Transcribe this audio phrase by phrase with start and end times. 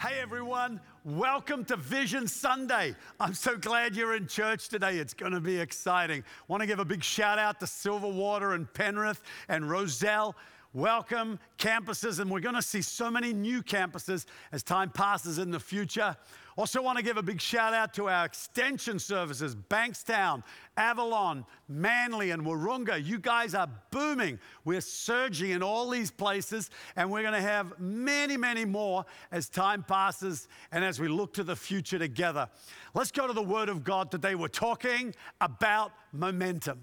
[0.00, 2.94] Hey everyone, welcome to Vision Sunday.
[3.18, 4.98] I'm so glad you're in church today.
[4.98, 6.22] It's going to be exciting.
[6.46, 10.36] Want to give a big shout out to Silverwater and Penrith and Rozelle.
[10.72, 15.50] Welcome campuses, and we're going to see so many new campuses as time passes in
[15.50, 16.16] the future.
[16.58, 20.42] Also, want to give a big shout out to our extension services Bankstown,
[20.76, 23.02] Avalon, Manly, and Wahroonga.
[23.06, 24.40] You guys are booming.
[24.64, 29.48] We're surging in all these places, and we're going to have many, many more as
[29.48, 32.48] time passes and as we look to the future together.
[32.92, 34.34] Let's go to the Word of God today.
[34.34, 36.80] We're talking about momentum.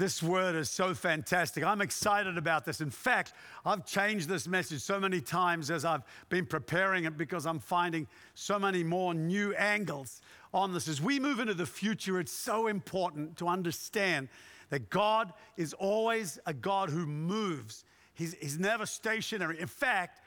[0.00, 1.62] This word is so fantastic.
[1.62, 2.80] I'm excited about this.
[2.80, 3.34] In fact,
[3.66, 8.06] I've changed this message so many times as I've been preparing it because I'm finding
[8.32, 10.22] so many more new angles
[10.54, 10.88] on this.
[10.88, 14.30] As we move into the future, it's so important to understand
[14.70, 19.60] that God is always a God who moves, He's, he's never stationary.
[19.60, 20.22] In fact,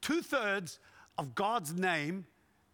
[0.00, 0.78] two thirds
[1.18, 2.24] of God's name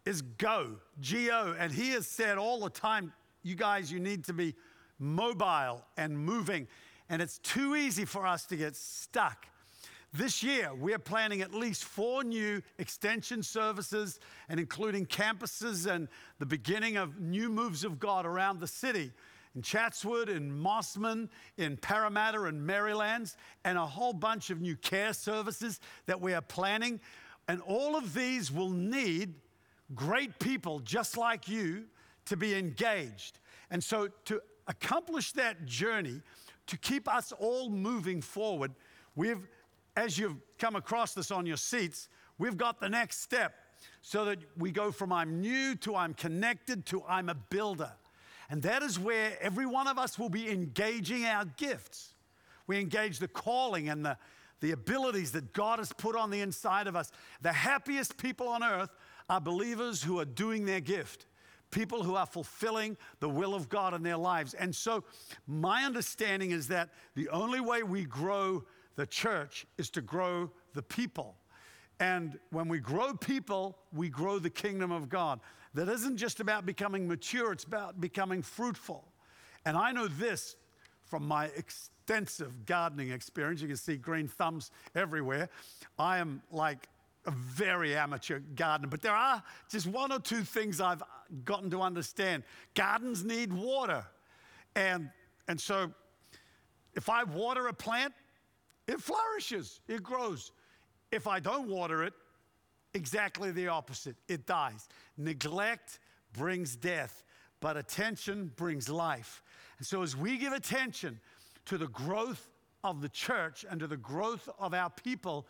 [0.05, 1.53] is go, G O.
[1.59, 3.11] And He has said all the time,
[3.43, 4.55] you guys, you need to be
[4.99, 6.67] mobile and moving.
[7.09, 9.47] And it's too easy for us to get stuck.
[10.13, 16.07] This year, we're planning at least four new extension services and including campuses and
[16.39, 19.11] the beginning of new moves of God around the city
[19.55, 25.13] in Chatswood, in Mosman, in Parramatta, and Merrylands, and a whole bunch of new care
[25.13, 26.99] services that we are planning.
[27.47, 29.33] And all of these will need
[29.93, 31.85] great people just like you
[32.25, 33.39] to be engaged.
[33.69, 36.21] And so, to accomplish that journey,
[36.67, 38.71] to keep us all moving forward,
[39.15, 39.47] we've,
[39.95, 43.53] as you've come across this on your seats, we've got the next step
[44.01, 47.91] so that we go from I'm new to I'm connected to I'm a builder.
[48.49, 52.13] And that is where every one of us will be engaging our gifts.
[52.67, 54.17] We engage the calling and the,
[54.61, 57.11] the abilities that God has put on the inside of us.
[57.41, 58.89] The happiest people on earth
[59.29, 61.25] are believers who are doing their gift
[61.75, 64.53] people who are fulfilling the will of God in their lives.
[64.53, 65.03] And so,
[65.45, 68.63] my understanding is that the only way we grow
[68.95, 71.35] the church is to grow the people.
[71.99, 75.41] And when we grow people, we grow the kingdom of God.
[75.73, 79.03] That isn't just about becoming mature, it's about becoming fruitful.
[79.65, 80.55] And I know this
[81.03, 83.61] from my extensive gardening experience.
[83.61, 85.49] You can see green thumbs everywhere.
[85.99, 86.87] I am like
[87.25, 91.03] a very amateur gardener, but there are just one or two things I've
[91.43, 92.43] gotten to understand.
[92.75, 94.05] Gardens need water.
[94.75, 95.09] And,
[95.47, 95.91] and so
[96.93, 98.13] if I water a plant,
[98.87, 100.51] it flourishes, it grows.
[101.11, 102.13] If I don't water it,
[102.93, 104.87] exactly the opposite it dies.
[105.17, 105.99] Neglect
[106.33, 107.23] brings death,
[107.59, 109.41] but attention brings life.
[109.77, 111.19] And so as we give attention
[111.65, 112.49] to the growth
[112.83, 115.47] of the church and to the growth of our people,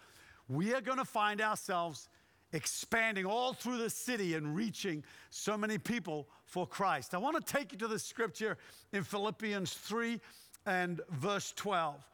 [0.47, 2.09] we are going to find ourselves
[2.53, 7.13] expanding all through the city and reaching so many people for Christ.
[7.13, 8.57] I want to take you to the scripture
[8.93, 10.19] in Philippians 3
[10.65, 12.07] and verse 12,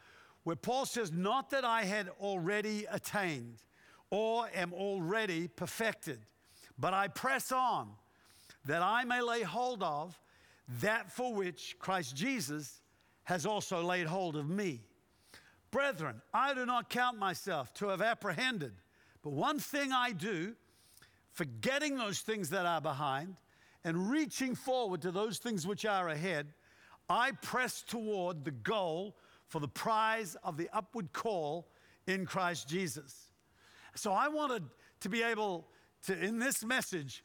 [0.43, 3.57] where Paul says, Not that I had already attained
[4.09, 6.19] or am already perfected,
[6.79, 7.89] but I press on
[8.65, 10.19] that I may lay hold of
[10.81, 12.81] that for which Christ Jesus
[13.23, 14.81] has also laid hold of me.
[15.71, 18.73] Brethren, I do not count myself to have apprehended,
[19.23, 20.55] but one thing I do,
[21.31, 23.37] forgetting those things that are behind
[23.83, 26.53] and reaching forward to those things which are ahead,
[27.09, 29.15] I press toward the goal
[29.47, 31.69] for the prize of the upward call
[32.07, 33.29] in Christ Jesus.
[33.95, 34.63] So I wanted
[35.01, 35.67] to be able
[36.05, 37.23] to, in this message,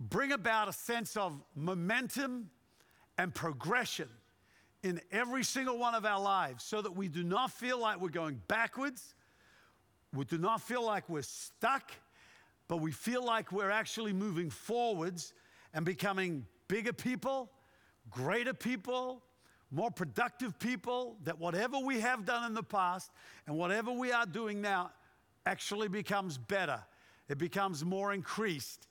[0.00, 2.50] bring about a sense of momentum
[3.16, 4.08] and progression
[4.82, 8.08] in every single one of our lives so that we do not feel like we're
[8.08, 9.14] going backwards,
[10.14, 11.90] we do not feel like we're stuck,
[12.68, 15.34] but we feel like we're actually moving forwards
[15.74, 17.50] and becoming bigger people,
[18.10, 19.22] greater people,
[19.70, 23.10] more productive people, that whatever we have done in the past
[23.46, 24.90] and whatever we are doing now
[25.44, 26.80] actually becomes better.
[27.28, 28.86] It becomes more increased.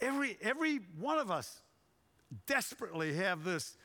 [0.00, 1.60] Every, every one of us
[2.46, 3.76] desperately have this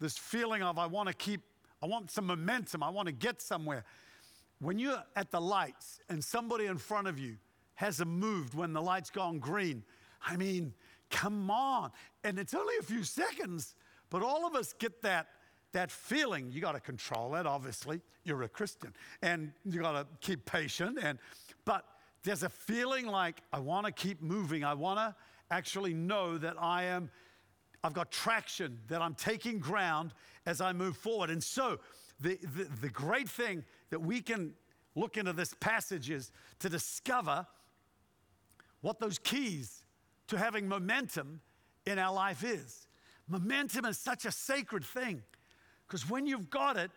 [0.00, 1.42] this feeling of I want to keep,
[1.82, 3.84] I want some momentum, I want to get somewhere.
[4.60, 7.36] When you're at the lights and somebody in front of you
[7.74, 9.84] hasn't moved when the light's gone green,
[10.26, 10.74] I mean,
[11.10, 11.92] come on.
[12.24, 13.74] And it's only a few seconds,
[14.10, 15.28] but all of us get that
[15.72, 18.92] that feeling you got to control it obviously you're a christian
[19.22, 21.18] and you got to keep patient and
[21.64, 21.84] but
[22.24, 25.14] there's a feeling like i want to keep moving i want to
[25.50, 27.08] actually know that i am
[27.82, 30.12] I've got traction, that I'm taking ground
[30.46, 31.30] as I move forward.
[31.30, 31.78] And so,
[32.20, 34.52] the, the, the, great thing that we can
[34.94, 37.46] look into this passage is to discover
[38.82, 39.82] what those keys
[40.26, 41.40] to having momentum
[41.86, 42.86] in our life is.
[43.26, 45.22] Momentum is such a sacred thing
[45.86, 46.90] because when you've got it,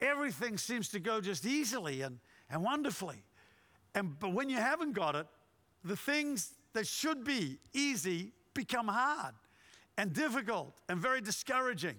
[0.00, 2.18] everything seems to go just easily and,
[2.48, 3.22] and wonderfully.
[3.94, 5.26] And, but when you haven't got it,
[5.84, 9.34] the things that should be easy become hard
[9.98, 11.96] and difficult and very discouraging.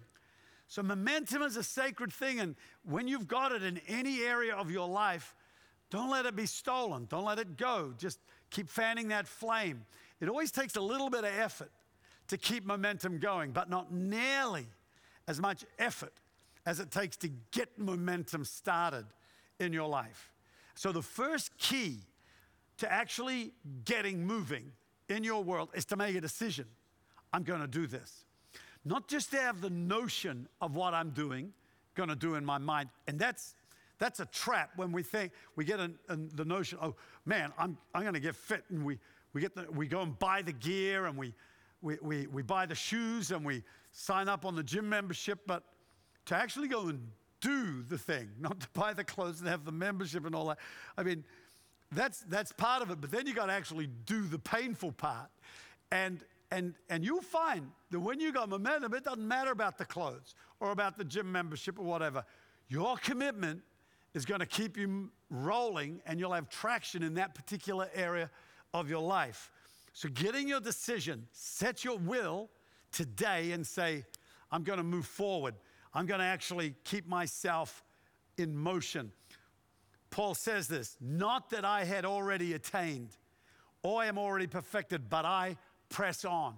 [0.68, 2.40] So, momentum is a sacred thing.
[2.40, 5.36] And when you've got it in any area of your life,
[5.90, 7.06] don't let it be stolen.
[7.10, 7.94] Don't let it go.
[7.98, 8.20] Just
[8.50, 9.86] keep fanning that flame.
[10.20, 11.72] It always takes a little bit of effort
[12.30, 14.66] to keep momentum going, but not nearly
[15.28, 16.14] as much effort
[16.66, 19.06] as it takes to get momentum started
[19.60, 20.32] in your life.
[20.76, 22.00] So, the first key
[22.78, 23.54] to actually
[23.86, 24.72] getting moving
[25.10, 26.66] in your world is to make a decision.
[27.34, 28.26] I'm going to do this.
[28.86, 31.52] Not just to have the notion of what I'm doing,
[31.96, 32.90] going to do in my mind.
[33.08, 33.56] And that's
[34.00, 36.96] that's a trap when we think we get an, an, the notion, oh
[37.26, 39.00] man, I'm, I'm going to get fit, and we
[39.34, 41.34] we get the, we go and buy the gear and we,
[41.82, 45.64] we we we buy the shoes and we sign up on the gym membership, but
[46.26, 47.08] to actually go and
[47.40, 50.60] do the thing, not to buy the clothes and have the membership and all that.
[50.98, 51.24] I mean,
[51.92, 55.30] that's that's part of it, but then you got to actually do the painful part.
[55.92, 59.86] And and and you'll find that when you got momentum, it doesn't matter about the
[59.86, 62.24] clothes or about the gym membership or whatever.
[62.68, 63.62] Your commitment
[64.14, 68.30] is going to keep you rolling and you'll have traction in that particular area
[68.74, 69.52] of your life.
[69.94, 72.50] So, getting your decision, set your will
[72.92, 74.06] today and say,
[74.52, 75.56] I'm going to move forward.
[75.94, 77.84] I'm going to actually keep myself
[78.38, 79.12] in motion.
[80.12, 83.18] Paul says this not that I had already attained
[83.82, 85.58] or am already perfected, but I
[85.94, 86.56] press on.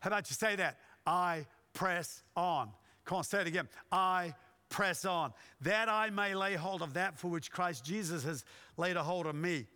[0.00, 0.78] How about you say that?
[1.06, 2.70] I press on.
[3.04, 3.68] Come on, say it again.
[3.92, 4.34] I
[4.68, 8.44] press on, that I may lay hold of that for which Christ Jesus has
[8.76, 9.66] laid a hold of me.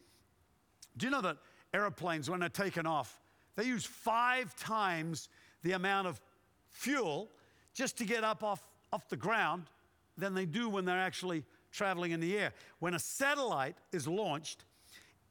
[0.96, 1.36] Do you know that
[1.72, 3.20] airplanes, when they're taken off,
[3.54, 5.28] they use five times
[5.62, 6.20] the amount of
[6.68, 7.30] fuel
[7.72, 8.60] just to get up off,
[8.92, 9.66] off the ground
[10.18, 12.52] than they do when they're actually traveling in the air.
[12.80, 14.64] When a satellite is launched,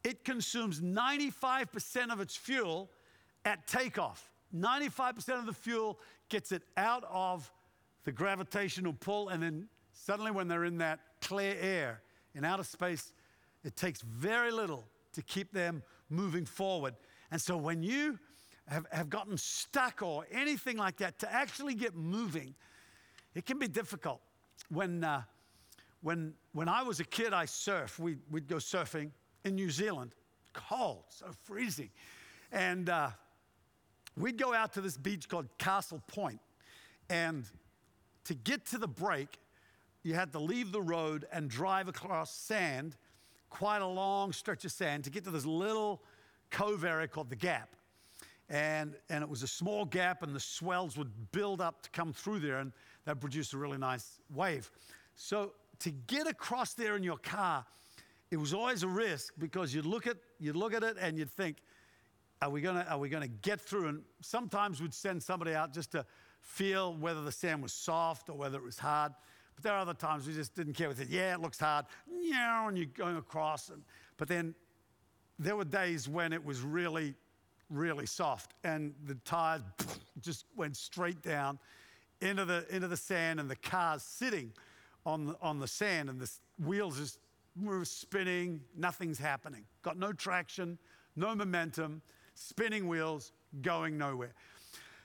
[0.05, 2.89] it consumes 95% of its fuel
[3.45, 4.29] at takeoff.
[4.55, 5.99] 95% of the fuel
[6.29, 7.51] gets it out of
[8.05, 12.01] the gravitational pull, and then suddenly, when they're in that clear air
[12.33, 13.13] in outer space,
[13.63, 16.95] it takes very little to keep them moving forward.
[17.31, 18.17] And so, when you
[18.67, 22.55] have, have gotten stuck or anything like that, to actually get moving,
[23.35, 24.21] it can be difficult.
[24.69, 25.23] When, uh,
[26.01, 27.99] when, when I was a kid, I surfed.
[27.99, 29.11] We, would go surfing
[29.45, 30.15] in New Zealand,
[30.53, 31.89] cold, so freezing.
[32.51, 33.09] And uh,
[34.19, 36.03] we'd go out to this beach called Castle
[37.09, 37.45] And
[38.25, 39.39] to get to the break,
[40.03, 42.95] you had to leave the road and drive across sand,
[43.49, 46.03] quite a long stretch of sand, to get to this little
[46.51, 47.69] cove area called the Gap.
[48.49, 52.13] And, and it was a small gap, and the swells would build up to come
[52.13, 52.71] through there, and
[53.05, 54.71] that produced a really nice wave.
[55.15, 57.65] So to get across there in your car,
[58.31, 61.31] it was always a risk because you'd look at you'd look at it and you'd
[61.31, 61.57] think,
[62.41, 63.87] are we gonna are we gonna get through?
[63.87, 66.05] And sometimes we'd send somebody out just to
[66.41, 69.11] feel whether the sand was soft or whether it was hard.
[69.55, 70.87] But there are other times we just didn't care.
[70.87, 71.85] We said, yeah, it looks hard.
[72.09, 73.69] Yeah, and you're going across.
[73.69, 73.81] And,
[74.15, 74.55] but then
[75.37, 77.13] there were days when it was really,
[77.69, 79.61] really soft, and the tires
[80.21, 81.59] just went straight down
[82.21, 84.53] into the into the sand, and the car's sitting
[85.05, 86.31] on the, on the sand, and the
[86.63, 87.19] wheels just
[87.61, 88.61] were spinning.
[88.77, 89.65] Nothing's happening.
[89.81, 90.77] Got no traction,
[91.15, 92.01] no momentum,
[92.39, 94.33] spinning wheels, going nowhere.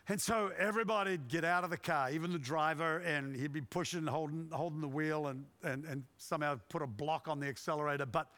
[0.09, 4.07] And so everybody'd get out of the car, even the driver, and he'd be pushing,
[4.07, 8.05] holding, holding the wheel, and, and, and somehow put a block on the accelerator.
[8.05, 8.29] But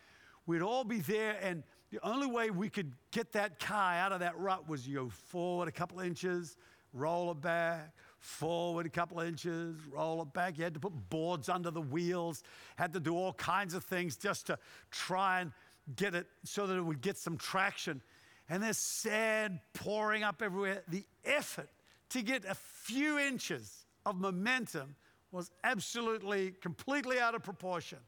[0.47, 4.21] we'd all be there, and the only way we could get that car out of
[4.21, 6.57] that rut was you go forward a couple of inches,
[6.93, 10.57] roll it back, forward a couple of inches, roll it back.
[10.57, 12.45] You had to put boards under the wheels,
[12.77, 14.59] had to do all kinds of things just to
[14.91, 15.53] try and
[15.97, 18.01] get it so that it would get some traction
[18.49, 20.83] and there's sand pouring up everywhere.
[20.89, 21.69] The effort
[22.11, 24.95] to get a few inches of momentum
[25.33, 27.99] was absolutely, completely out of proportion.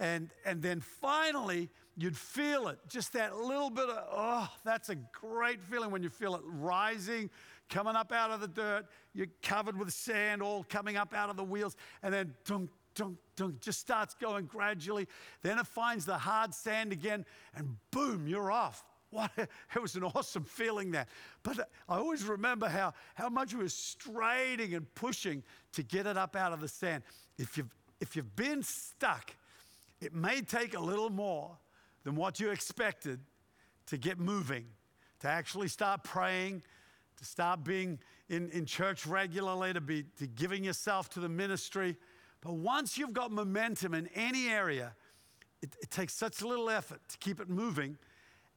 [0.00, 4.96] And, and then finally, you'd feel it, just that little bit of, oh, that's a
[4.96, 7.30] great feeling when you feel it rising,
[7.68, 8.86] coming up out of the dirt.
[9.12, 13.18] You're covered with sand, all coming up out of the wheels, and then dunk, dunk,
[13.36, 15.06] dunk, just starts going gradually.
[15.42, 17.24] Then it finds the hard sand again,
[17.54, 18.82] and boom, you're off.
[19.14, 21.08] What, it was an awesome feeling that.
[21.44, 25.44] But I always remember how, how much we were straining and pushing
[25.74, 27.04] to get it up out of the sand.
[27.38, 29.36] If you've, if you've been stuck,
[30.00, 31.56] it may take a little more
[32.02, 33.20] than what you expected
[33.86, 34.66] to get moving,
[35.20, 36.64] to actually start praying,
[37.16, 41.96] to start being in, in church regularly, to be to giving yourself to the ministry.
[42.40, 44.92] But once you've got momentum in any area,
[45.62, 47.96] it, it takes such a little effort to keep it moving.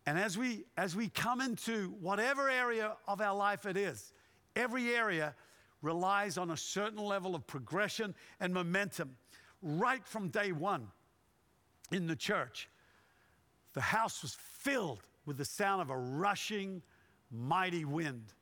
[0.07, 4.13] And as we as we come into whatever area of our life it is,
[4.55, 5.35] every area
[5.81, 9.17] relies on a certain level of progression and momentum
[9.61, 10.87] right from day one
[11.91, 12.69] in the church.
[13.73, 16.81] The house was filled with the sound of a rushing,
[17.29, 18.33] mighty wind.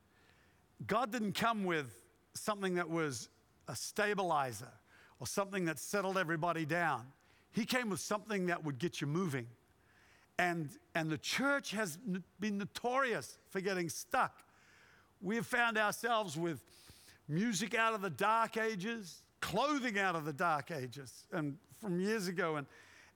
[0.85, 1.99] God didn't come with
[2.35, 3.27] something that was
[3.67, 4.71] a stabilizer
[5.19, 7.07] or something that settled everybody down.
[7.51, 9.47] He came with something that would get you moving.
[10.37, 11.97] And, and the church has
[12.39, 14.43] been notorious for getting stuck.
[15.21, 16.61] We have found ourselves with
[17.27, 22.27] music out of the dark ages, clothing out of the dark ages, and from years
[22.27, 22.67] ago, and,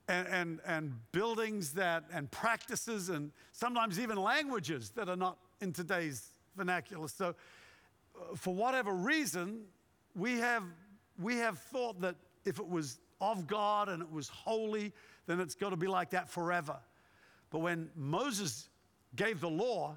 [0.07, 5.73] and, and, and buildings that, and practices, and sometimes even languages that are not in
[5.73, 7.07] today's vernacular.
[7.07, 7.35] So,
[8.15, 9.61] uh, for whatever reason,
[10.15, 10.63] we have,
[11.21, 14.93] we have thought that if it was of God and it was holy,
[15.27, 16.77] then it's got to be like that forever.
[17.49, 18.69] But when Moses
[19.15, 19.95] gave the law,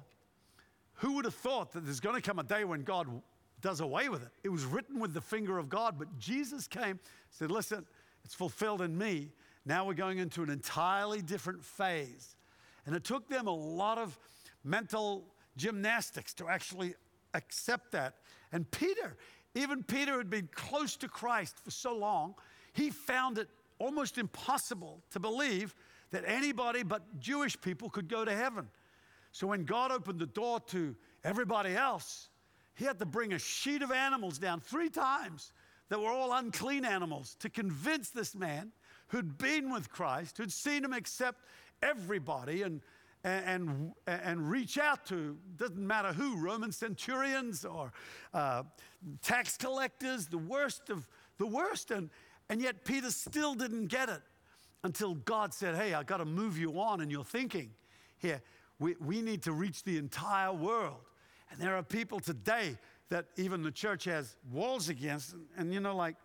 [0.95, 3.07] who would have thought that there's going to come a day when God
[3.61, 4.29] does away with it?
[4.43, 7.85] It was written with the finger of God, but Jesus came, said, Listen,
[8.23, 9.31] it's fulfilled in me.
[9.65, 12.35] Now we're going into an entirely different phase.
[12.85, 14.17] And it took them a lot of
[14.63, 16.95] mental gymnastics to actually
[17.33, 18.15] accept that.
[18.51, 19.15] And Peter,
[19.55, 22.35] even Peter had been close to Christ for so long,
[22.73, 23.47] he found it
[23.79, 25.75] almost impossible to believe
[26.13, 28.67] that anybody but Jewish people could go to heaven.
[29.31, 32.29] So when God opened the door to everybody else,
[32.75, 35.51] he had to bring a sheet of animals down three times
[35.89, 38.71] that were all unclean animals to convince this man
[39.07, 41.41] who'd been with Christ, who'd seen him accept
[41.81, 42.79] everybody and
[43.25, 47.93] and, and, reach out to, doesn't matter who, Roman centurions or
[48.33, 48.63] uh,
[49.21, 51.91] tax collectors, the worst of the worst.
[51.91, 52.09] And,
[52.49, 54.21] and yet Peter still didn't get it
[54.83, 57.71] until God said, Hey, I got to move you on in your thinking.
[58.17, 58.41] Here,
[58.79, 61.01] we, we need to reach the entire world.
[61.51, 62.77] And there are people today
[63.09, 65.33] that even the church has walls against.
[65.33, 66.15] And, and you know, like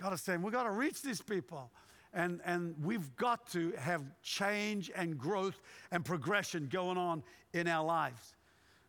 [0.00, 1.70] God is saying, we got to reach these people.
[2.14, 5.60] And, and we've got to have change and growth
[5.90, 7.22] and progression going on
[7.52, 8.34] in our lives.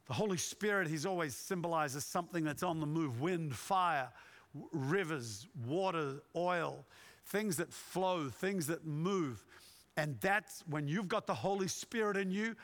[0.08, 4.10] The Holy Spirit, He's always symbolizes something that's on the move wind, fire,
[4.72, 6.86] rivers, water, oil,
[7.30, 9.44] things that flow, things that move.
[9.98, 12.56] And that's when you've got the Holy Spirit in you,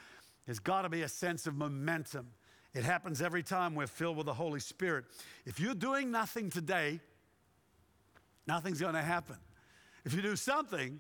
[0.46, 2.28] there's got to be a sense of momentum.
[2.74, 5.06] It happens every time we're filled with the Holy Spirit.
[5.46, 7.00] If you're doing nothing today,
[8.48, 9.38] nothing's going to happen.
[10.04, 11.00] If you do something,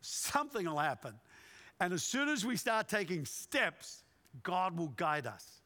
[0.00, 1.14] something will happen.
[1.80, 4.02] And as soon as we start taking steps,
[4.42, 5.60] God will guide us.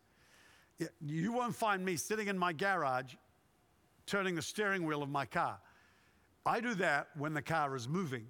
[1.00, 3.14] You won't find me sitting in my garage
[4.06, 5.58] turning the steering wheel of my car.
[6.46, 8.26] I do that when the car is moving.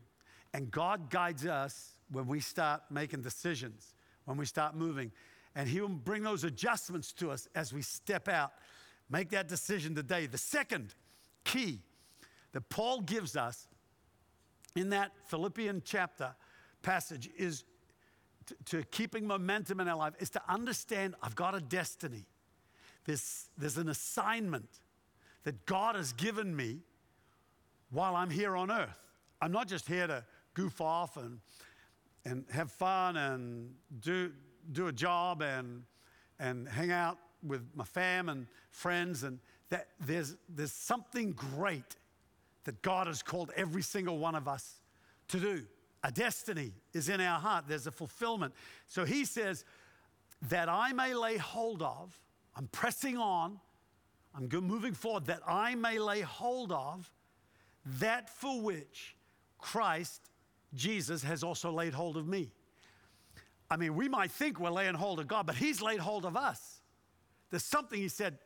[0.53, 5.13] And God guides us when we start making decisions, when we start moving.
[5.55, 8.53] And He will bring those adjustments to us as we step out.
[9.09, 10.27] Make that decision today.
[10.27, 10.95] The second
[11.45, 11.81] key
[12.53, 13.69] that Paul gives us
[14.75, 16.35] in that Philippian chapter
[16.83, 17.65] passage is
[18.47, 22.27] to, to keeping momentum in our life is to understand I've got a destiny.
[23.05, 24.69] There's, there's an assignment
[25.45, 26.81] that God has given me
[27.91, 28.97] while I'm here on earth.
[29.41, 31.41] I'm not just here to goof off and,
[32.25, 34.33] and have fun and do,
[34.73, 35.83] do a job and,
[36.39, 39.23] and hang out with my fam and friends.
[39.23, 39.39] And
[39.71, 41.97] that there's, there's something great
[42.65, 44.81] that God has called every single one of us
[45.29, 45.65] to do.
[46.03, 48.55] A destiny is in our heart, there's a fulfillment.
[48.87, 49.65] So he says,
[50.49, 52.19] that I may lay hold of,
[52.57, 53.61] I'm pressing on,
[54.35, 57.11] I'm moving forward, that I may lay hold of
[57.85, 59.17] that for which
[59.59, 60.21] Christ,
[60.75, 62.51] Jesus, has also laid hold of me.
[63.71, 66.37] I mean, we might think we're laying hold of God, but He's laid hold of
[66.37, 66.81] us.
[67.51, 68.39] There's something He said,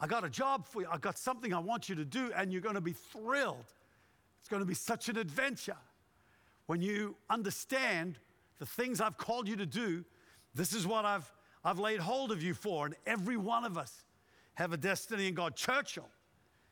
[0.00, 0.88] I got a job for you.
[0.90, 3.64] I got something I want you to do, and you're going to be thrilled.
[4.40, 5.76] It's going to be such an adventure.
[6.66, 8.18] When you understand
[8.58, 10.04] the things I've called you to do,
[10.54, 11.30] this is what I've,
[11.64, 12.86] I've laid hold of you for.
[12.86, 14.04] And every one of us
[14.54, 15.56] have a destiny in God.
[15.56, 16.08] Churchill,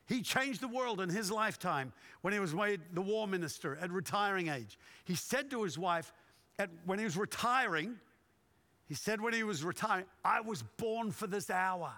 [0.05, 3.91] he changed the world in his lifetime when he was made the war minister at
[3.91, 4.77] retiring age.
[5.05, 6.13] He said to his wife,
[6.59, 7.95] at, when he was retiring,
[8.87, 11.91] he said when he was retiring, I was born for this hour.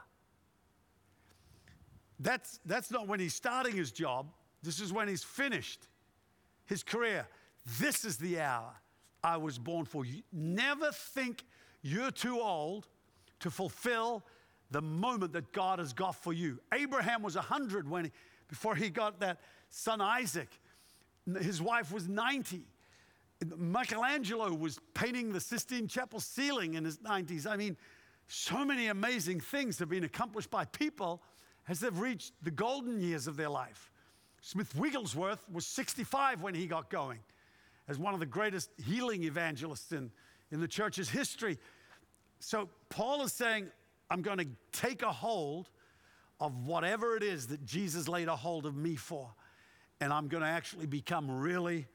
[2.20, 4.28] That's, that's not when he's starting his job.
[4.64, 5.88] This is when he's finished
[6.66, 7.28] his career.
[7.80, 8.72] This is the hour
[9.24, 10.06] I was born for.
[10.06, 11.44] You never think
[11.82, 12.88] you're too old
[13.40, 14.24] to fulfill
[14.76, 16.60] the moment that God has got for you.
[16.74, 18.12] Abraham was 100 when
[18.50, 19.40] before he got that
[19.70, 20.50] son Isaac.
[21.40, 22.66] His wife was 90.
[23.56, 27.48] Michelangelo was painting the Sistine Chapel ceiling in his 90s.
[27.48, 27.78] I mean,
[28.28, 31.24] so many amazing things have been accomplished by people
[31.70, 33.94] as they've reached the golden years of their life.
[34.42, 37.20] Smith Wigglesworth was 65 when he got going
[37.88, 40.12] as one of the greatest healing evangelists in,
[40.52, 41.58] in the church's history.
[42.42, 43.72] So Paul is saying,
[44.10, 45.70] I'm going to take a hold
[46.40, 49.34] of whatever it is that Jesus laid a hold of me for,
[50.02, 51.88] and I'm going to actually become really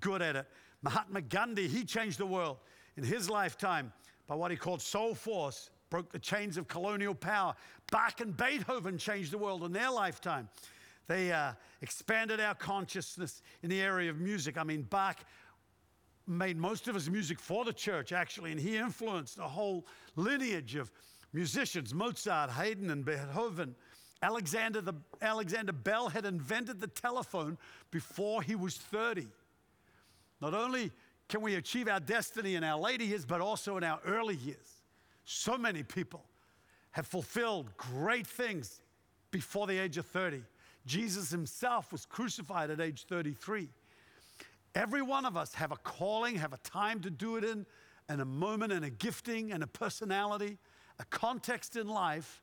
[0.00, 0.46] good at it.
[0.82, 2.58] Mahatma Gandhi, he changed the world
[2.96, 3.92] in his lifetime
[4.26, 7.54] by what he called soul force, broke the chains of colonial power.
[7.90, 10.48] Bach and Beethoven changed the world in their lifetime.
[11.06, 14.58] They uh, expanded our consciousness in the area of music.
[14.58, 15.18] I mean, Bach
[16.26, 20.74] made most of his music for the church, actually, and he influenced a whole lineage
[20.74, 20.92] of
[21.32, 23.74] musicians Mozart, Haydn, and Beethoven.
[24.20, 27.56] Alexander, the, Alexander Bell had invented the telephone
[27.90, 29.28] before he was 30.
[30.40, 30.90] Not only
[31.28, 34.82] can we achieve our destiny in our later years, but also in our early years.
[35.24, 36.24] So many people
[36.92, 38.80] have fulfilled great things
[39.30, 40.42] before the age of 30.
[40.86, 43.68] Jesus himself was crucified at age 33.
[44.74, 47.66] Every one of us have a calling, have a time to do it in,
[48.08, 50.56] and a moment and a gifting and a personality,
[50.98, 52.42] a context in life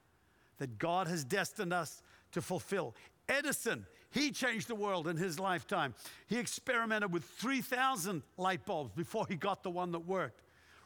[0.57, 2.95] that God has destined us to fulfill.
[3.27, 5.93] Edison, he changed the world in his lifetime.
[6.27, 10.41] He experimented with 3,000 light bulbs before he got the one that worked.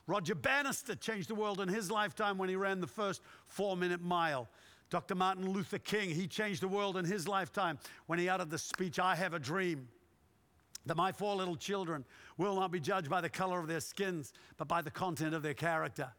[0.07, 4.01] Roger Bannister changed the world in his lifetime when he ran the first four minute
[4.01, 4.49] mile.
[4.89, 5.13] Dr.
[5.13, 8.97] Martin Luther King, he changed the world in his lifetime when he uttered the speech,
[8.97, 9.87] I have a dream.
[10.87, 12.05] That my four little children
[12.37, 15.43] will not be judged by the color of their skins, but by the content of
[15.43, 16.11] their character.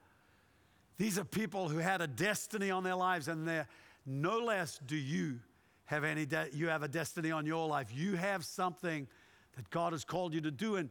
[1.01, 3.67] These are people who had a destiny on their lives, and they're
[4.05, 5.41] no less do you
[5.87, 7.89] have any de- you have a destiny on your life.
[7.91, 9.09] You have something
[9.57, 10.77] that God has called you to do.
[10.77, 10.91] And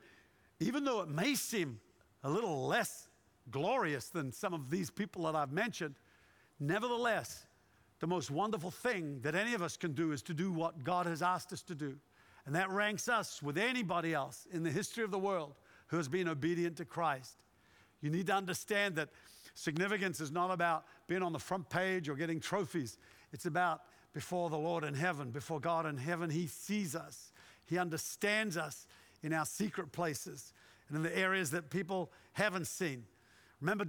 [0.59, 1.79] even though it may seem
[2.23, 3.07] a little less
[3.51, 5.93] glorious than some of these people that I've mentioned,
[6.59, 7.45] nevertheless,
[7.99, 11.05] the most wonderful thing that any of us can do is to do what God
[11.05, 11.95] has asked us to do.
[12.47, 15.53] And that ranks us with anybody else in the history of the world
[15.85, 17.43] who has been obedient to Christ.
[18.01, 19.09] You need to understand that
[19.59, 22.97] significance is not about being on the front page or getting trophies.
[23.33, 23.81] It's about
[24.13, 26.29] before the Lord in heaven, before God in heaven.
[26.29, 27.31] He sees us,
[27.65, 28.87] He understands us
[29.21, 30.53] in our secret places
[30.87, 33.03] and in the areas that people haven't seen.
[33.59, 33.85] Remember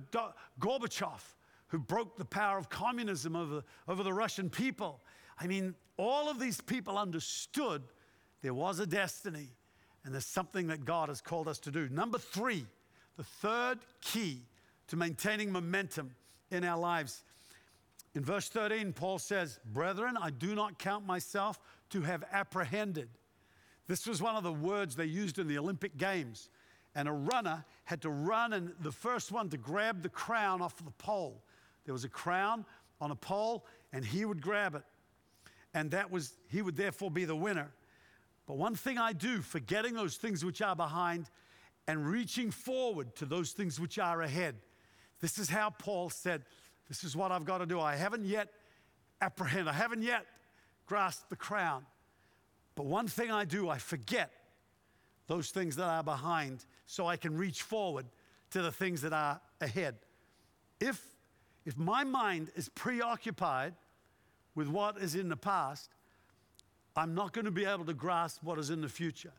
[0.61, 1.23] Gorbachev,
[1.69, 5.01] who broke the power of communism over, over the Russian people.
[5.39, 7.83] I mean, all of these people understood
[8.43, 9.49] there was a destiny
[10.05, 11.89] and there's something that God has called us to do.
[11.89, 12.67] Number three,
[13.17, 14.43] the third key
[14.91, 16.15] to maintaining momentum
[16.51, 17.25] in our lives
[18.15, 23.09] in verse 13, Paul says, Brethren, I do not count myself to have apprehended.
[23.87, 26.49] This was one of the words they used in the Olympic Games.
[26.95, 30.77] And a runner had to run, and the first one to grab the crown off
[30.85, 31.41] the pole.
[31.85, 32.65] There was a crown
[33.01, 34.83] on a pole, and he would grab it.
[35.73, 37.71] And that was, he would therefore be the winner.
[38.47, 41.31] But one thing I do, forgetting those things which are behind
[41.87, 44.57] and reaching forward to those things which are ahead.
[45.21, 46.43] This is how Paul said,
[46.89, 47.81] this is what I've got to do.
[47.81, 48.49] I haven't yet
[49.21, 50.27] apprehended, I haven't yet
[50.87, 51.85] grasped the crown.
[52.75, 54.31] But one thing I do, I forget
[55.27, 58.07] those things that are behind so I can reach forward
[58.51, 59.97] to the things that are ahead.
[60.81, 61.01] If,
[61.65, 63.75] if my mind is preoccupied
[64.55, 65.91] with what is in the past,
[66.97, 69.33] I'm not going to be able to grasp what is in the future.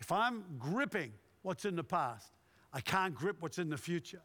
[0.00, 2.32] If I'm gripping what's in the past,
[2.72, 4.22] I can't grip what's in the future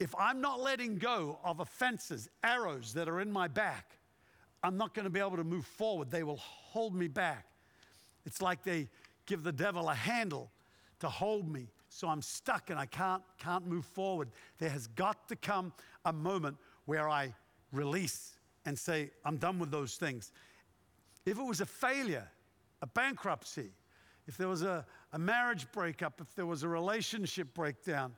[0.00, 3.98] if I'm not letting go of offenses, arrows that are in my back,
[4.62, 6.10] I'm not going to be able to move forward.
[6.10, 7.46] They will hold me back.
[8.26, 8.88] It's like they
[9.26, 10.50] give the devil a handle
[11.00, 11.68] to hold me.
[11.88, 14.28] So I'm stuck and I can't, can't move forward.
[14.58, 15.72] There has got to come
[16.04, 16.56] a moment
[16.86, 17.34] where I
[17.72, 18.34] release
[18.66, 20.32] and say, I'm done with those things.
[21.24, 22.28] If it was a failure,
[22.82, 23.70] a bankruptcy,
[24.26, 28.14] if there was a, a marriage breakup, if there was a relationship breakdown,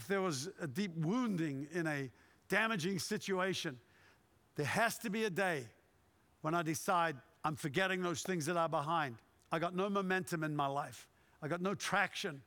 [0.00, 2.10] if there was a deep wounding in a
[2.48, 3.78] damaging situation,
[4.56, 5.66] there has to be a day
[6.40, 9.16] when I decide I'm forgetting those things that are behind.
[9.52, 11.06] I got no momentum in my life,
[11.42, 12.40] I got no traction.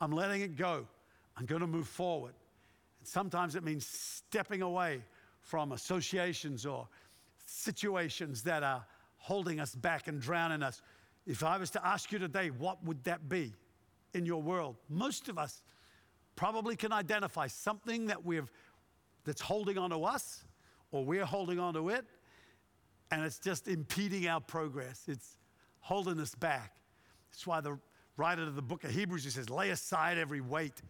[0.00, 0.86] I'm letting it go.
[1.36, 2.34] I'm going to move forward.
[3.00, 5.02] And sometimes it means stepping away
[5.40, 6.86] from associations or
[7.46, 8.84] situations that are
[9.18, 10.82] holding us back and drowning us.
[11.26, 13.52] If I was to ask you today, what would that be
[14.14, 14.76] in your world?
[14.88, 15.62] Most of us
[16.36, 18.50] probably can identify something that we've
[19.24, 20.44] that's holding on to us
[20.90, 22.04] or we're holding on to it
[23.10, 25.04] and it's just impeding our progress.
[25.08, 25.36] It's
[25.80, 26.76] holding us back.
[27.30, 27.78] That's why the
[28.16, 30.82] writer of the book of Hebrews he says, lay aside every weight,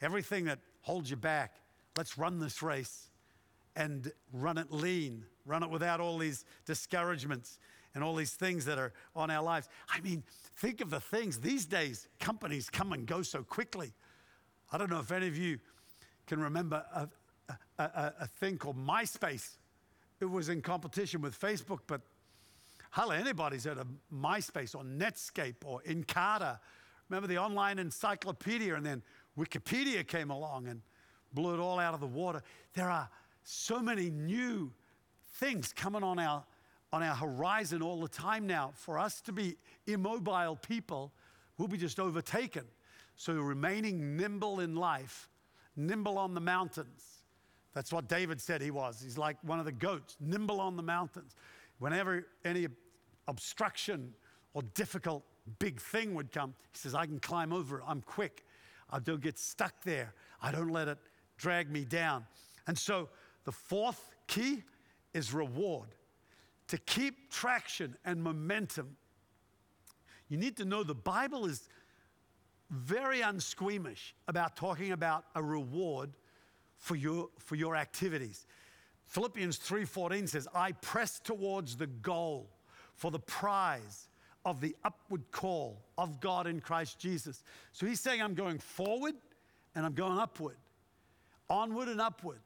[0.00, 1.56] everything that holds you back.
[1.96, 3.10] Let's run this race
[3.76, 7.58] and run it lean, run it without all these discouragements
[7.94, 9.68] and all these things that are on our lives.
[9.88, 10.22] I mean,
[10.56, 13.92] think of the things these days, companies come and go so quickly.
[14.72, 15.58] I don't know if any of you
[16.26, 17.08] can remember a,
[17.48, 19.56] a, a, a thing called MySpace.
[20.20, 22.02] It was in competition with Facebook, but
[22.90, 26.58] hardly anybody's at a MySpace or Netscape or Encarta.
[27.08, 29.02] Remember the online encyclopedia, and then
[29.36, 30.82] Wikipedia came along and
[31.32, 32.42] blew it all out of the water.
[32.74, 33.08] There are
[33.42, 34.72] so many new
[35.34, 36.44] things coming on our,
[36.92, 38.72] on our horizon all the time now.
[38.76, 39.56] For us to be
[39.86, 41.12] immobile people,
[41.58, 42.64] we'll be just overtaken.
[43.20, 45.28] So remaining nimble in life,
[45.76, 47.04] nimble on the mountains.
[47.74, 48.98] That's what David said he was.
[48.98, 51.36] He's like one of the goats, nimble on the mountains.
[51.80, 52.66] Whenever any
[53.28, 54.14] obstruction
[54.54, 55.22] or difficult
[55.58, 57.84] big thing would come, he says, I can climb over it.
[57.86, 58.46] I'm quick.
[58.88, 60.14] I don't get stuck there.
[60.40, 60.96] I don't let it
[61.36, 62.24] drag me down.
[62.68, 63.10] And so
[63.44, 64.62] the fourth key
[65.12, 65.88] is reward.
[66.68, 68.96] To keep traction and momentum,
[70.30, 71.68] you need to know the Bible is
[72.70, 76.10] very unsqueamish about talking about a reward
[76.76, 78.46] for your, for your activities.
[79.06, 82.48] Philippians 3:14 says, "I press towards the goal
[82.94, 84.08] for the prize
[84.44, 89.14] of the upward call of God in Christ Jesus." So he's saying I'm going forward
[89.74, 90.56] and I'm going upward.
[91.48, 92.40] Onward and upward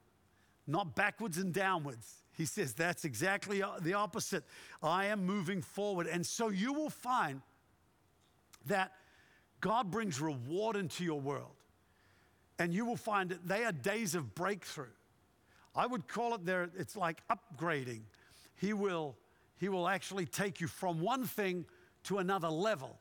[0.66, 2.22] not backwards and downwards.
[2.32, 4.44] He says that's exactly the opposite.
[4.82, 6.06] I am moving forward.
[6.06, 7.42] And so you will find
[8.66, 8.92] that
[9.64, 11.56] God brings reward into your world.
[12.58, 14.92] And you will find that they are days of breakthrough.
[15.74, 18.02] I would call it there, it's like upgrading.
[18.60, 19.16] He will,
[19.56, 21.64] he will actually take you from one thing
[22.04, 22.98] to another level.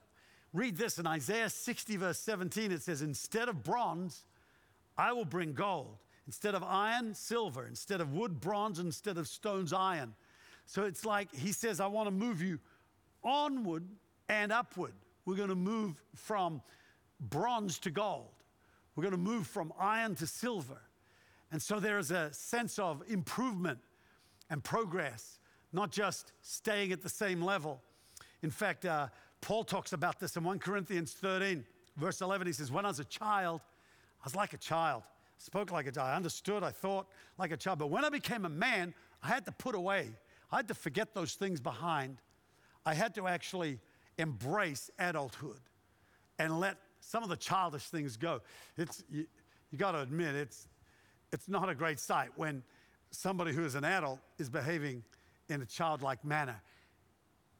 [0.53, 2.71] Read this in Isaiah 60, verse 17.
[2.71, 4.23] It says, Instead of bronze,
[4.97, 5.97] I will bring gold.
[6.27, 7.67] Instead of iron, silver.
[7.67, 8.79] Instead of wood, bronze.
[8.79, 10.13] Instead of stones, iron.
[10.65, 12.57] So it's like he says, I want to move you
[13.21, 13.83] onward
[14.29, 14.93] and upward.
[15.25, 16.61] We're going to move from
[17.19, 18.31] bronze to gold.
[18.95, 20.81] We're going to move from iron to silver.
[21.51, 23.79] And so there is a sense of improvement
[24.49, 25.39] and progress,
[25.71, 27.81] not just staying at the same level.
[28.41, 29.07] In fact, uh,
[29.41, 31.63] Paul talks about this in 1 Corinthians 13,
[31.97, 32.47] verse 11.
[32.47, 33.61] He says, When I was a child,
[34.21, 35.03] I was like a child
[35.43, 36.09] spoke like a child.
[36.09, 37.07] I understood, I thought
[37.37, 37.79] like a child.
[37.79, 40.09] But when I became a man, I had to put away,
[40.51, 42.17] I had to forget those things behind.
[42.85, 43.79] I had to actually
[44.17, 45.59] embrace adulthood
[46.39, 48.41] and let some of the childish things go.
[48.77, 49.25] It's, you,
[49.71, 50.67] you got to admit, it's,
[51.31, 52.63] it's not a great sight when
[53.11, 55.03] somebody who is an adult is behaving
[55.49, 56.61] in a childlike manner.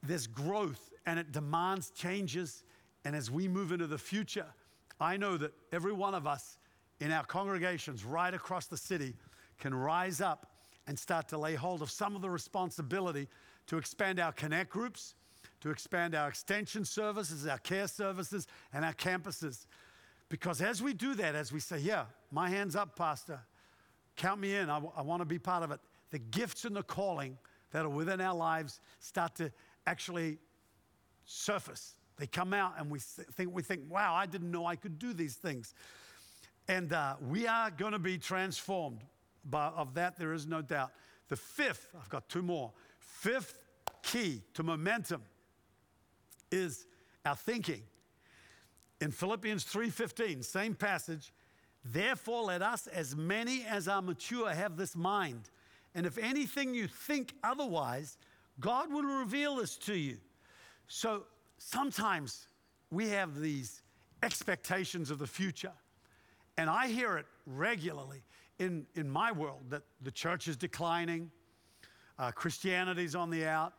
[0.01, 2.63] There's growth and it demands changes.
[3.05, 4.45] And as we move into the future,
[4.99, 6.57] I know that every one of us
[6.99, 9.13] in our congregations right across the city
[9.59, 10.51] can rise up
[10.87, 13.27] and start to lay hold of some of the responsibility
[13.67, 15.15] to expand our connect groups,
[15.63, 19.65] to expand our extension services, our care services, and our campuses.
[20.27, 23.39] Because as we do that, as we say, Yeah, my hand's up, Pastor,
[24.17, 25.79] count me in, I, w- I want to be part of it,
[26.11, 27.37] the gifts and the calling
[27.71, 29.53] that are within our lives start to
[29.87, 30.37] actually
[31.23, 31.95] surface.
[32.17, 35.13] They come out, and we think, we think, Wow, I didn't know I could do
[35.13, 35.75] these things.
[36.67, 38.99] And uh, we are going to be transformed.
[39.53, 40.91] Of that, there is no doubt.
[41.29, 42.73] The fifth, I've got two more.
[42.99, 43.59] Fifth
[44.01, 45.21] key to momentum
[46.53, 46.85] is
[47.25, 47.81] our thinking.
[49.01, 51.33] In Philippians 3:15, same passage,
[51.83, 55.49] therefore let us as many as are mature have this mind.
[55.95, 58.17] And if anything you think otherwise,
[58.59, 60.19] God will reveal this to you.
[60.87, 61.25] So
[61.57, 62.47] sometimes
[62.91, 63.81] we have these
[64.21, 65.73] expectations of the future.
[66.57, 68.23] And I hear it regularly
[68.59, 71.31] in, in my world that the church is declining,
[72.19, 73.73] uh, Christianity's on the out,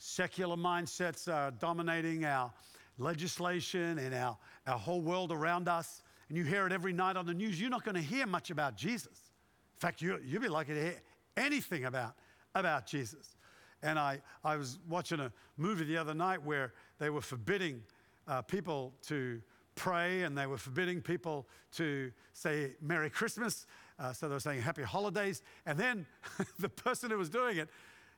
[0.00, 2.50] secular mindsets are dominating our
[2.98, 4.36] legislation and our,
[4.66, 6.02] our whole world around us.
[6.28, 7.60] And you hear it every night on the news.
[7.60, 9.30] You're not going to hear much about Jesus.
[9.76, 11.02] In fact, you, you'll be lucky to hear
[11.36, 12.14] anything about,
[12.54, 13.36] about Jesus.
[13.82, 17.82] And I, I was watching a movie the other night where they were forbidding
[18.26, 19.42] uh, people to
[19.74, 23.66] pray and they were forbidding people to say Merry Christmas.
[23.98, 25.42] Uh, so they were saying Happy Holidays.
[25.66, 26.06] And then
[26.58, 27.68] the person who was doing it,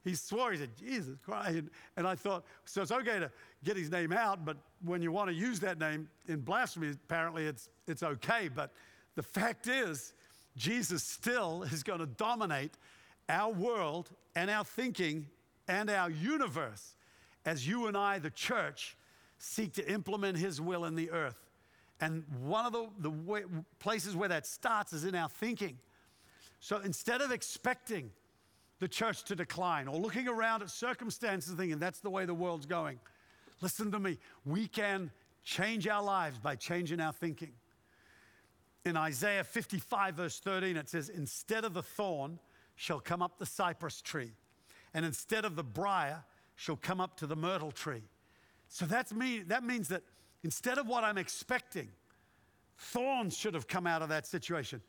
[0.04, 1.58] he swore, he said, Jesus Christ.
[1.58, 3.30] And, and I thought, so it's okay to
[3.64, 7.46] get his name out, but when you want to use that name in blasphemy, apparently
[7.46, 8.48] it's, it's okay.
[8.48, 8.72] But
[9.14, 10.12] the fact is,
[10.56, 12.72] Jesus still is going to dominate
[13.28, 15.26] our world and our thinking
[15.68, 16.94] and our universe
[17.44, 18.96] as you and I, the church,
[19.38, 21.48] seek to implement His will in the earth.
[22.00, 23.42] And one of the, the way,
[23.78, 25.78] places where that starts is in our thinking.
[26.60, 28.10] So instead of expecting
[28.83, 32.66] the church to decline or looking around at circumstances thinking that's the way the world's
[32.66, 32.99] going,
[33.61, 34.18] listen to me.
[34.45, 35.12] We can
[35.45, 37.53] change our lives by changing our thinking.
[38.85, 42.40] In Isaiah 55, verse 13, it says, Instead of the thorn
[42.75, 44.33] shall come up the cypress tree,
[44.95, 46.25] and instead of the briar
[46.57, 48.03] shall come up to the myrtle tree.
[48.66, 50.03] So that's me, that means that
[50.42, 51.88] instead of what I'm expecting,
[52.77, 54.83] thorns should have come out of that situation.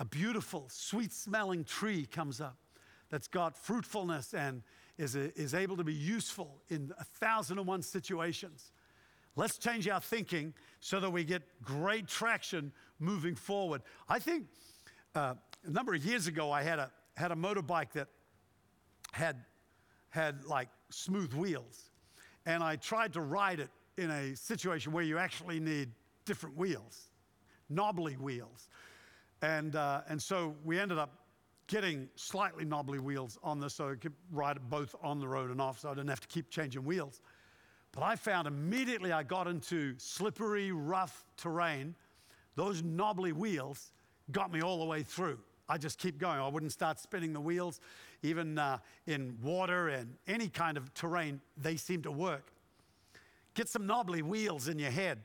[0.00, 2.58] A beautiful, sweet smelling tree comes up
[3.10, 4.62] that's got fruitfulness and
[4.98, 8.72] is, is able to be useful in a thousand and one situations.
[9.36, 13.82] Let's change our thinking so that we get great traction moving forward.
[14.08, 14.46] I think
[15.14, 18.08] uh, a number of years ago, I had a, had a motorbike that
[19.12, 19.36] had,
[20.10, 21.90] had like smooth wheels.
[22.46, 25.90] And I tried to ride it in a situation where you actually need
[26.24, 27.10] different wheels,
[27.68, 28.68] knobbly wheels.
[29.42, 31.12] And, uh, and so we ended up
[31.68, 35.60] getting slightly knobbly wheels on this so I could ride both on the road and
[35.60, 37.20] off so I didn't have to keep changing wheels.
[37.92, 41.94] But I found immediately I got into slippery, rough terrain,
[42.56, 43.92] those knobbly wheels
[44.32, 45.38] got me all the way through.
[45.68, 46.40] I just keep going.
[46.40, 47.80] I wouldn't start spinning the wheels.
[48.22, 52.50] Even uh, in water and any kind of terrain, they seem to work.
[53.54, 55.20] Get some knobbly wheels in your head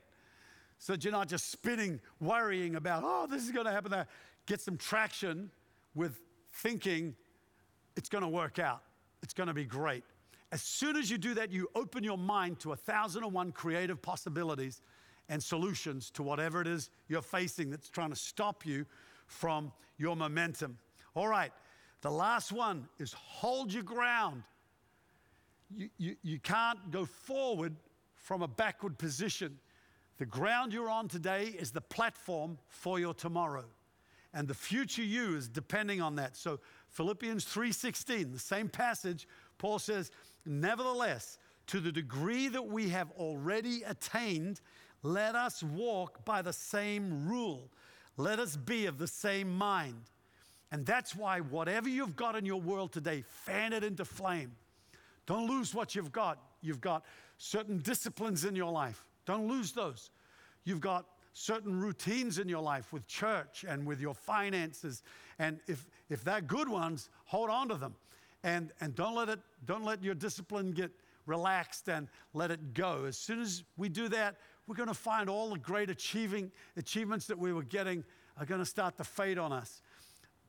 [0.78, 4.06] so that you're not just spinning, worrying about, oh, this is going to happen there.
[4.46, 5.50] Get some traction
[5.94, 6.20] with
[6.54, 7.14] thinking
[7.96, 8.82] it's going to work out,
[9.22, 10.04] it's going to be great.
[10.52, 13.50] As soon as you do that, you open your mind to a thousand and one
[13.50, 14.82] creative possibilities
[15.28, 18.86] and solutions to whatever it is you're facing that's trying to stop you
[19.26, 20.78] from your momentum.
[21.14, 21.52] All right,
[22.02, 24.42] the last one is hold your ground.
[25.74, 27.74] You, you, you can't go forward
[28.14, 29.58] from a backward position.
[30.18, 33.64] The ground you're on today is the platform for your tomorrow.
[34.34, 36.36] And the future you is depending on that.
[36.36, 39.26] So Philippians 3:16, the same passage,
[39.58, 40.10] Paul says,
[40.44, 44.60] "Nevertheless, to the degree that we have already attained,
[45.02, 47.70] let us walk by the same rule.
[48.16, 50.10] Let us be of the same mind.
[50.70, 54.56] And that's why, whatever you've got in your world today, fan it into flame.
[55.26, 56.38] Don't lose what you've got.
[56.60, 57.04] You've got
[57.38, 60.10] certain disciplines in your life, don't lose those.
[60.64, 65.02] You've got certain routines in your life with church and with your finances.
[65.38, 67.94] And if, if they're good ones, hold on to them.
[68.42, 70.90] And, and don't, let it, don't let your discipline get
[71.26, 73.04] relaxed and let it go.
[73.06, 77.26] As soon as we do that, we're going to find all the great achieving achievements
[77.26, 78.04] that we were getting
[78.38, 79.82] are going to start to fade on us.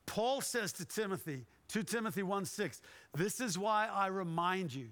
[0.06, 2.82] Paul says to Timothy, 2 Timothy 1 6,
[3.16, 4.90] this is why I remind you.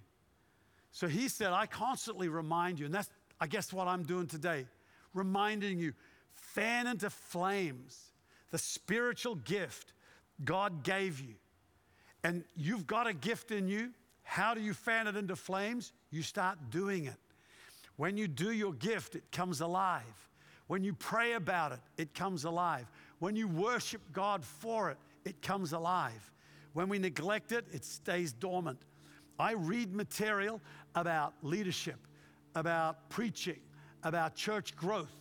[0.91, 4.65] So he said, I constantly remind you, and that's, I guess, what I'm doing today,
[5.13, 5.93] reminding you,
[6.33, 8.13] fan into flames
[8.53, 9.93] the spiritual gift
[10.45, 11.33] God gave you.
[12.23, 13.89] And you've got a gift in you.
[14.21, 15.91] How do you fan it into flames?
[16.11, 17.17] You start doing it.
[17.97, 20.29] When you do your gift, it comes alive.
[20.67, 22.89] When you pray about it, it comes alive.
[23.17, 26.31] When you worship God for it, it comes alive.
[26.73, 28.79] When we neglect it, it stays dormant.
[29.39, 30.61] I read material
[30.93, 31.99] about leadership,
[32.53, 33.59] about preaching,
[34.03, 35.13] about church growth,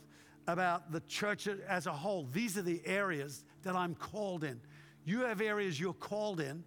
[0.47, 2.29] about the church as a whole.
[2.33, 4.61] These are the areas that I'm called in.
[5.05, 6.65] You have areas you're called in.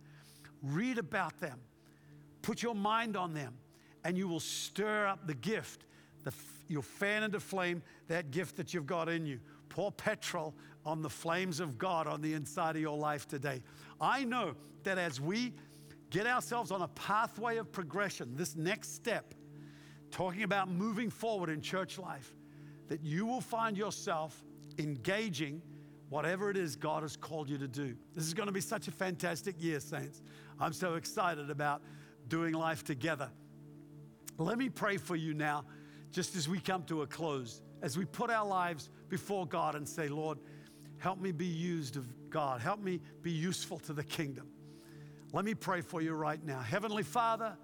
[0.63, 1.59] Read about them,
[2.41, 3.53] put your mind on them,
[4.03, 5.85] and you will stir up the gift
[6.25, 6.33] the,
[6.67, 9.39] you'll fan into flame that gift that you've got in you.
[9.69, 10.53] Pour petrol
[10.85, 13.63] on the flames of God on the inside of your life today.
[14.01, 15.53] I know that as we
[16.09, 19.33] get ourselves on a pathway of progression, this next step,
[20.15, 22.33] talking about moving forward in church life,
[22.87, 24.45] that you will find yourself
[24.79, 25.61] engaging
[26.07, 27.97] whatever it is God has called you to do.
[28.13, 30.21] This is going to be such a fantastic year, Saints.
[30.57, 31.81] I'm so excited about
[32.29, 33.29] doing life together.
[34.37, 35.65] Let me pray for you now
[36.11, 39.85] just as we come to a close, as we put our lives before God and
[39.85, 40.37] say, Lord,
[40.97, 44.47] help me be used of God, help me be useful to the kingdom.
[45.33, 46.61] Let me pray for you right now.
[46.61, 47.57] Heavenly Father,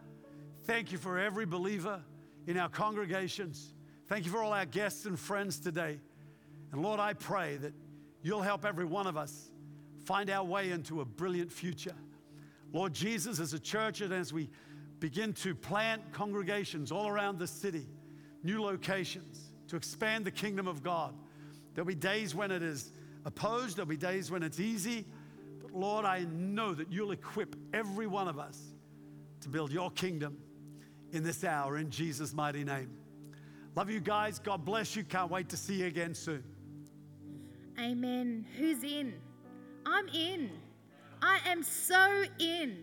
[0.65, 2.01] thank you for every believer
[2.47, 3.73] in our congregations.
[4.07, 5.99] Thank you for all our guests and friends today.
[6.71, 7.73] And Lord, I pray that
[8.23, 9.51] you'll help every one of us
[10.05, 11.95] find our way into a brilliant future.
[12.73, 14.49] Lord Jesus, as a church and as we
[14.99, 17.87] begin to plant congregations all around the city,
[18.43, 21.13] new locations to expand the kingdom of God.
[21.73, 22.91] There'll be days when it is
[23.25, 25.05] opposed, there'll be days when it's easy.
[25.61, 28.59] But Lord, I know that you'll equip every one of us
[29.41, 30.37] to build your kingdom
[31.11, 32.89] in this hour in Jesus' mighty name.
[33.75, 34.39] Love you guys.
[34.39, 35.03] God bless you.
[35.03, 36.43] Can't wait to see you again soon.
[37.79, 38.45] Amen.
[38.57, 39.13] Who's in?
[39.85, 40.51] I'm in.
[41.21, 42.77] I am so in.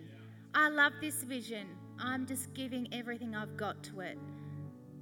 [0.55, 1.67] I love this vision.
[1.99, 4.19] I'm just giving everything I've got to it.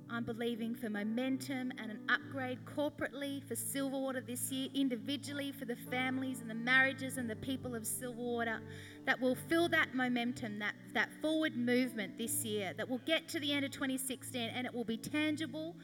[0.09, 5.75] I'm believing for momentum and an upgrade corporately for Silverwater this year, individually for the
[5.75, 8.61] families and the marriages and the people of Silverwater
[9.05, 13.41] that will fill that momentum, that, that forward movement this year, that will get to
[13.41, 15.75] the end of 2016 and it will be tangible,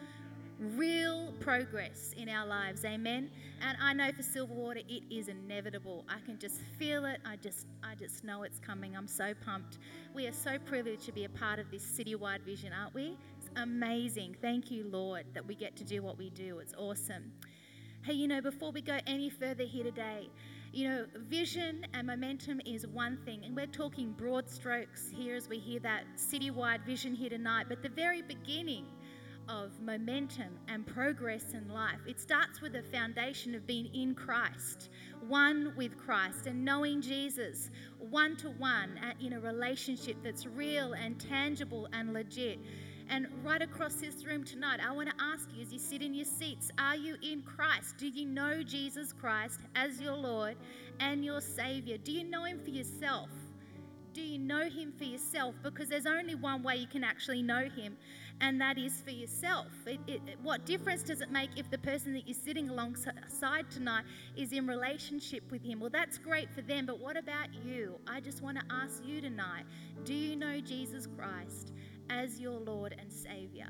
[0.59, 2.85] real progress in our lives.
[2.85, 3.29] Amen.
[3.61, 6.05] And I know for Silverwater it is inevitable.
[6.09, 7.21] I can just feel it.
[7.25, 8.97] I just I just know it's coming.
[8.97, 9.79] I'm so pumped.
[10.15, 13.17] We are so privileged to be a part of this citywide vision, aren't we?
[13.57, 14.37] Amazing.
[14.41, 16.59] Thank you, Lord, that we get to do what we do.
[16.59, 17.33] It's awesome.
[18.03, 20.29] Hey, you know, before we go any further here today,
[20.73, 25.49] you know, vision and momentum is one thing, and we're talking broad strokes here as
[25.49, 27.67] we hear that citywide vision here tonight.
[27.69, 28.87] But the very beginning
[29.49, 34.89] of momentum and progress in life, it starts with a foundation of being in Christ,
[35.29, 41.21] one with Christ, and knowing Jesus one to one in a relationship that's real and
[41.21, 42.61] tangible and legit.
[43.13, 46.15] And right across this room tonight, I want to ask you as you sit in
[46.15, 47.99] your seats are you in Christ?
[47.99, 50.57] Do you know Jesus Christ as your Lord
[50.99, 51.99] and your Savior?
[51.99, 53.29] Do you know Him for yourself?
[54.15, 55.55] Do you know Him for yourself?
[55.63, 57.99] Because there's only one way you can actually know Him,
[58.41, 59.67] and that is for yourself.
[59.85, 64.05] It, it, what difference does it make if the person that you're sitting alongside tonight
[64.39, 65.81] is in relationship with Him?
[65.81, 67.97] Well, that's great for them, but what about you?
[68.07, 69.65] I just want to ask you tonight
[70.05, 71.73] do you know Jesus Christ?
[72.13, 73.69] As your Lord and Savior?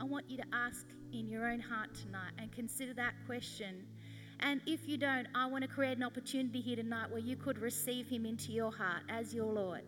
[0.00, 3.84] I want you to ask in your own heart tonight and consider that question.
[4.40, 7.58] And if you don't, I want to create an opportunity here tonight where you could
[7.58, 9.82] receive Him into your heart as your Lord,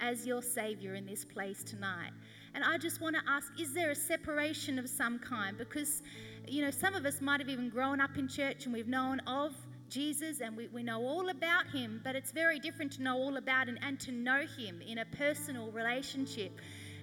[0.00, 2.12] as your Savior in this place tonight.
[2.54, 5.56] And I just want to ask is there a separation of some kind?
[5.56, 6.02] Because,
[6.46, 9.20] you know, some of us might have even grown up in church and we've known
[9.20, 9.54] of
[9.88, 13.36] Jesus and we, we know all about him, but it's very different to know all
[13.36, 16.52] about and, and to know him in a personal relationship.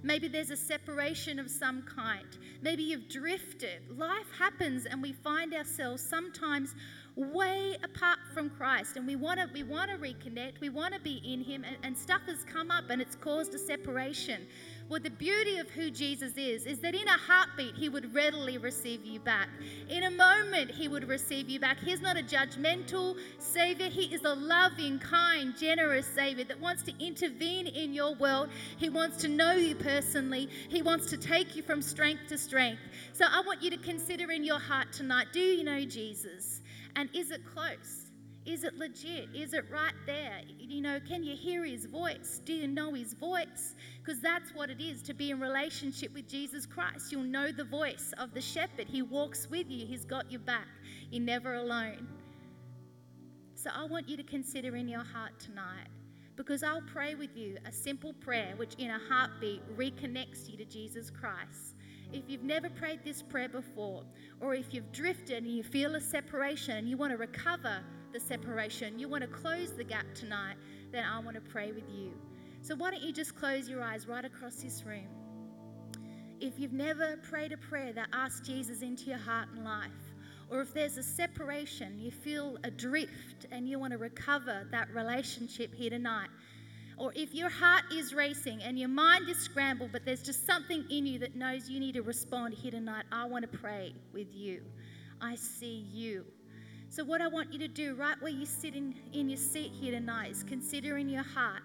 [0.05, 2.27] Maybe there's a separation of some kind.
[2.61, 3.81] Maybe you've drifted.
[3.97, 6.75] Life happens and we find ourselves sometimes
[7.15, 10.61] way apart from Christ and we want to we want to reconnect.
[10.61, 13.55] We want to be in him and, and stuff has come up and it's caused
[13.55, 14.45] a separation.
[14.87, 18.59] Well, the beauty of who Jesus is is that in a heartbeat, he would readily
[18.59, 19.49] receive you back.
[19.89, 21.79] In a moment, he would receive you back.
[21.79, 26.93] He's not a judgmental Savior, he is a loving, kind, generous Savior that wants to
[27.03, 28.49] intervene in your world.
[28.77, 32.81] He wants to know you personally, he wants to take you from strength to strength.
[33.13, 36.61] So I want you to consider in your heart tonight do you know Jesus?
[36.95, 38.04] And is it close?
[38.45, 39.29] Is it legit?
[39.33, 40.41] Is it right there?
[40.59, 42.41] You know, can you hear his voice?
[42.45, 43.75] Do you know his voice?
[44.03, 47.11] Because that's what it is to be in relationship with Jesus Christ.
[47.11, 48.87] You'll know the voice of the shepherd.
[48.87, 50.67] He walks with you, he's got your back.
[51.09, 52.07] You're never alone.
[53.55, 55.87] So I want you to consider in your heart tonight
[56.35, 60.65] because I'll pray with you a simple prayer which in a heartbeat reconnects you to
[60.65, 61.75] Jesus Christ.
[62.13, 64.03] If you've never prayed this prayer before,
[64.39, 67.79] or if you've drifted and you feel a separation and you want to recover
[68.15, 70.55] the separation, you want to close the gap tonight,
[70.93, 72.13] then I want to pray with you.
[72.61, 75.09] So why don't you just close your eyes right across this room?
[76.39, 79.91] If you've never prayed a prayer that asks Jesus into your heart and life,
[80.49, 85.75] or if there's a separation, you feel adrift and you want to recover that relationship
[85.75, 86.29] here tonight,
[86.97, 90.85] or if your heart is racing and your mind is scrambled, but there's just something
[90.89, 94.33] in you that knows you need to respond here tonight, I want to pray with
[94.33, 94.61] you.
[95.19, 96.23] I see you.
[96.95, 99.73] So, what I want you to do right where you sit in, in your seat
[99.73, 101.61] here tonight is consider in your heart.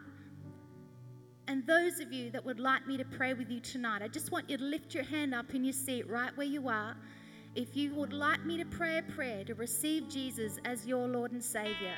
[1.47, 4.33] And those of you that would like me to pray with you tonight, I just
[4.33, 6.97] want you to lift your hand up in your seat right where you are.
[7.55, 11.31] If you would like me to pray a prayer to receive Jesus as your Lord
[11.31, 11.95] and Savior,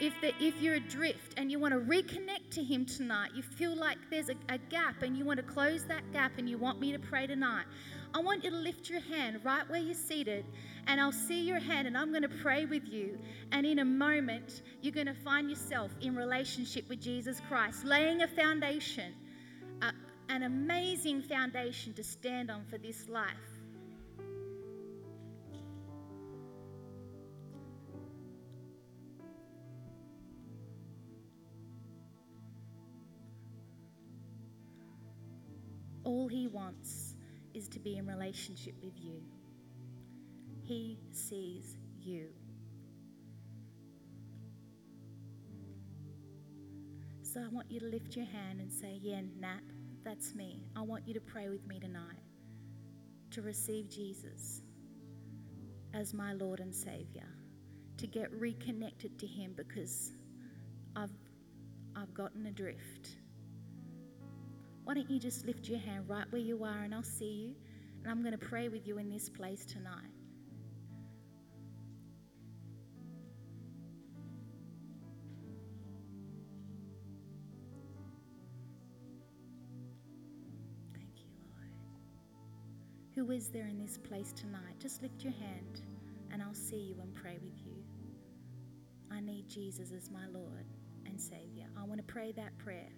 [0.00, 3.76] if, the, if you're adrift and you want to reconnect to Him tonight, you feel
[3.76, 6.80] like there's a, a gap and you want to close that gap and you want
[6.80, 7.66] me to pray tonight,
[8.14, 10.44] I want you to lift your hand right where you're seated,
[10.86, 13.18] and I'll see your hand, and I'm going to pray with you.
[13.52, 18.22] And in a moment, you're going to find yourself in relationship with Jesus Christ, laying
[18.22, 19.14] a foundation,
[20.28, 23.28] an amazing foundation to stand on for this life.
[36.04, 37.11] All he wants
[37.54, 39.22] is to be in relationship with you.
[40.62, 42.28] He sees you.
[47.22, 49.62] So I want you to lift your hand and say, Yeah, Nat,
[50.04, 50.60] that's me.
[50.76, 52.20] I want you to pray with me tonight
[53.30, 54.60] to receive Jesus
[55.94, 57.28] as my Lord and Savior,
[57.96, 60.12] to get reconnected to Him because
[60.94, 61.10] I've,
[61.96, 63.16] I've gotten adrift.
[64.84, 67.54] Why don't you just lift your hand right where you are and I'll see you?
[68.02, 69.94] And I'm going to pray with you in this place tonight.
[80.94, 81.70] Thank you, Lord.
[83.14, 84.80] Who is there in this place tonight?
[84.80, 85.80] Just lift your hand
[86.32, 87.84] and I'll see you and pray with you.
[89.12, 90.66] I need Jesus as my Lord
[91.06, 91.66] and Savior.
[91.78, 92.90] I want to pray that prayer.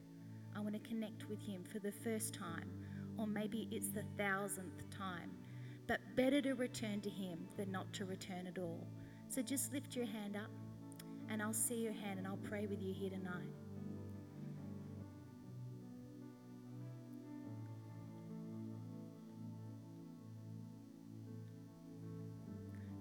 [0.57, 2.71] I want to connect with Him for the first time,
[3.19, 5.31] or maybe it's the thousandth time.
[5.87, 8.87] But better to return to Him than not to return at all.
[9.29, 10.51] So just lift your hand up,
[11.29, 13.49] and I'll see your hand and I'll pray with you here tonight.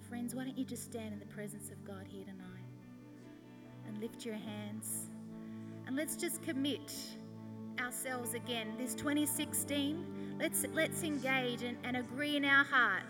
[0.10, 2.68] Friends, why don't you just stand in the presence of God here tonight
[3.88, 5.10] and lift your hands
[5.88, 6.94] and let's just commit
[7.84, 8.74] ourselves again.
[8.78, 13.04] This 2016, let's let's engage and, and agree in our heart.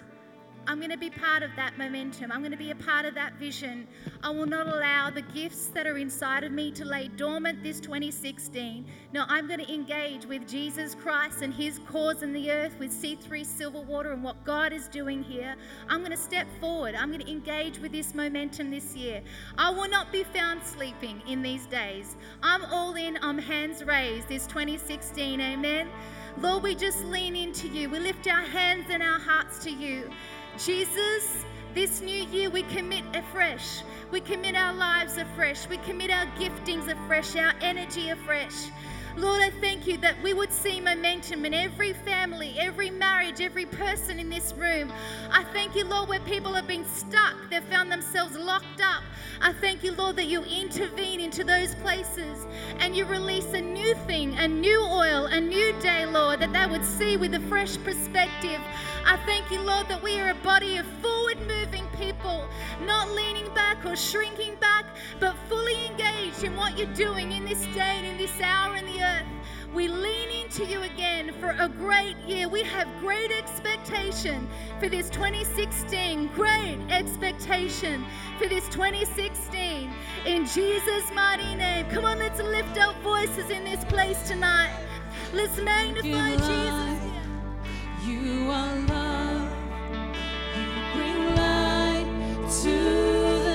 [0.66, 2.32] I'm going to be part of that momentum.
[2.32, 3.88] I'm going to be a part of that vision.
[4.24, 7.80] I will not allow the gifts that are inside of me to lay dormant this
[7.82, 8.86] 2016.
[9.12, 12.92] No, I'm going to engage with Jesus Christ and his cause in the earth with
[12.92, 15.56] C3 Silverwater and what God is doing here.
[15.90, 16.96] I'm going to step forward.
[16.96, 19.22] I'm going to engage with this momentum this year.
[19.58, 22.16] I will not be found sleeping in these days.
[22.42, 25.42] I'm all in, I'm hands raised this 2016.
[25.42, 25.90] Amen.
[26.40, 27.90] Lord, we just lean into you.
[27.90, 30.10] We lift our hands and our hearts to you.
[30.58, 33.82] Jesus, this new year we commit afresh.
[34.12, 35.68] We commit our lives afresh.
[35.68, 38.70] We commit our giftings afresh, our energy afresh.
[39.16, 43.66] Lord, I thank you that we would see momentum in every family, every marriage, every
[43.66, 44.92] person in this room.
[45.32, 49.04] I thank you, Lord, where people have been stuck, they've found themselves locked up.
[49.40, 52.48] I thank you, Lord, that you intervene into those places
[52.80, 56.66] and you release a new thing, a new oil, a new day, Lord, that they
[56.66, 58.62] would see with a fresh perspective.
[59.06, 62.48] I thank you, Lord, that we are a body of forward moving people,
[62.86, 64.86] not leaning back or shrinking back,
[65.20, 68.86] but fully engaged in what you're doing in this day and in this hour in
[68.86, 69.26] the earth.
[69.74, 72.48] We lean into you again for a great year.
[72.48, 74.48] We have great expectation
[74.80, 76.28] for this 2016.
[76.36, 78.06] Great expectation
[78.38, 79.92] for this 2016.
[80.26, 81.90] In Jesus' mighty name.
[81.90, 84.72] Come on, let's lift up voices in this place tonight.
[85.34, 87.14] Let's magnify Jesus.
[88.06, 89.52] You are love.
[90.56, 92.06] You bring light
[92.62, 93.53] to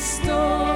[0.00, 0.69] restore.